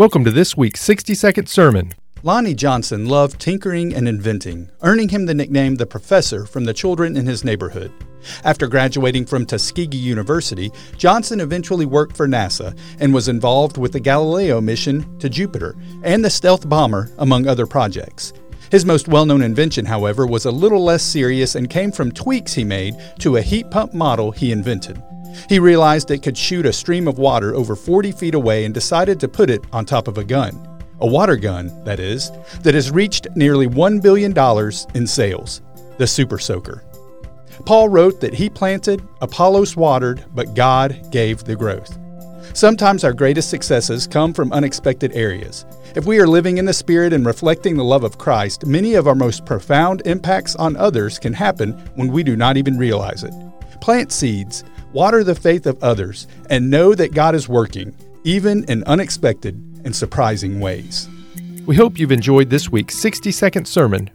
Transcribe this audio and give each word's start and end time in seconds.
Welcome 0.00 0.24
to 0.24 0.30
this 0.30 0.56
week's 0.56 0.80
60 0.80 1.14
second 1.14 1.46
sermon. 1.46 1.92
Lonnie 2.22 2.54
Johnson 2.54 3.04
loved 3.06 3.38
tinkering 3.38 3.92
and 3.92 4.08
inventing, 4.08 4.70
earning 4.80 5.10
him 5.10 5.26
the 5.26 5.34
nickname 5.34 5.74
the 5.74 5.84
Professor 5.84 6.46
from 6.46 6.64
the 6.64 6.72
children 6.72 7.18
in 7.18 7.26
his 7.26 7.44
neighborhood. 7.44 7.92
After 8.42 8.66
graduating 8.66 9.26
from 9.26 9.44
Tuskegee 9.44 9.98
University, 9.98 10.72
Johnson 10.96 11.38
eventually 11.38 11.84
worked 11.84 12.16
for 12.16 12.26
NASA 12.26 12.74
and 12.98 13.12
was 13.12 13.28
involved 13.28 13.76
with 13.76 13.92
the 13.92 14.00
Galileo 14.00 14.58
mission 14.58 15.18
to 15.18 15.28
Jupiter 15.28 15.76
and 16.02 16.24
the 16.24 16.30
stealth 16.30 16.66
bomber, 16.66 17.10
among 17.18 17.46
other 17.46 17.66
projects. 17.66 18.32
His 18.70 18.86
most 18.86 19.06
well 19.06 19.26
known 19.26 19.42
invention, 19.42 19.84
however, 19.84 20.26
was 20.26 20.46
a 20.46 20.50
little 20.50 20.82
less 20.82 21.02
serious 21.02 21.56
and 21.56 21.68
came 21.68 21.92
from 21.92 22.10
tweaks 22.10 22.54
he 22.54 22.64
made 22.64 22.94
to 23.18 23.36
a 23.36 23.42
heat 23.42 23.70
pump 23.70 23.92
model 23.92 24.30
he 24.30 24.50
invented. 24.50 25.02
He 25.48 25.58
realized 25.58 26.10
it 26.10 26.22
could 26.22 26.36
shoot 26.36 26.66
a 26.66 26.72
stream 26.72 27.08
of 27.08 27.18
water 27.18 27.54
over 27.54 27.76
40 27.76 28.12
feet 28.12 28.34
away 28.34 28.64
and 28.64 28.74
decided 28.74 29.20
to 29.20 29.28
put 29.28 29.50
it 29.50 29.64
on 29.72 29.84
top 29.84 30.08
of 30.08 30.18
a 30.18 30.24
gun. 30.24 30.66
A 31.00 31.06
water 31.06 31.36
gun, 31.36 31.84
that 31.84 31.98
is, 31.98 32.30
that 32.62 32.74
has 32.74 32.90
reached 32.90 33.26
nearly 33.34 33.66
$1 33.66 34.02
billion 34.02 34.36
in 34.94 35.06
sales. 35.06 35.62
The 35.98 36.06
Super 36.06 36.38
Soaker. 36.38 36.84
Paul 37.64 37.88
wrote 37.88 38.20
that 38.20 38.34
he 38.34 38.48
planted, 38.48 39.06
Apollos 39.20 39.76
watered, 39.76 40.24
but 40.34 40.54
God 40.54 41.10
gave 41.10 41.44
the 41.44 41.56
growth. 41.56 41.98
Sometimes 42.52 43.04
our 43.04 43.12
greatest 43.12 43.48
successes 43.48 44.06
come 44.06 44.32
from 44.32 44.52
unexpected 44.52 45.12
areas. 45.14 45.64
If 45.94 46.06
we 46.06 46.18
are 46.18 46.26
living 46.26 46.58
in 46.58 46.64
the 46.64 46.72
Spirit 46.72 47.12
and 47.12 47.24
reflecting 47.24 47.76
the 47.76 47.84
love 47.84 48.02
of 48.02 48.18
Christ, 48.18 48.66
many 48.66 48.94
of 48.94 49.06
our 49.06 49.14
most 49.14 49.44
profound 49.44 50.02
impacts 50.04 50.56
on 50.56 50.76
others 50.76 51.18
can 51.18 51.32
happen 51.32 51.72
when 51.94 52.10
we 52.10 52.22
do 52.22 52.36
not 52.36 52.56
even 52.56 52.76
realize 52.76 53.24
it. 53.24 53.34
Plant 53.80 54.10
seeds, 54.12 54.64
water 54.92 55.24
the 55.24 55.34
faith 55.34 55.66
of 55.66 55.82
others, 55.82 56.26
and 56.48 56.70
know 56.70 56.94
that 56.94 57.14
God 57.14 57.34
is 57.34 57.48
working, 57.48 57.94
even 58.24 58.64
in 58.64 58.84
unexpected 58.84 59.54
and 59.84 59.94
surprising 59.94 60.60
ways. 60.60 61.08
We 61.66 61.76
hope 61.76 61.98
you've 61.98 62.12
enjoyed 62.12 62.50
this 62.50 62.70
week's 62.70 62.96
60 62.96 63.30
second 63.30 63.66
sermon 63.66 64.10